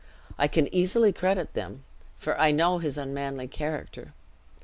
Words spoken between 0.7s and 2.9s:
easily credit them, for I know